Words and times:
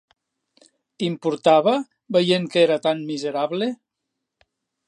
Importava, 1.07 1.75
veient 2.17 2.49
que 2.55 2.63
era 2.65 2.81
tan 2.89 3.07
miserable? 3.13 3.73